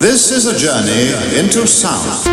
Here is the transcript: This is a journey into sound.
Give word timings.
This 0.00 0.30
is 0.30 0.46
a 0.46 0.56
journey 0.56 1.38
into 1.38 1.66
sound. 1.66 2.26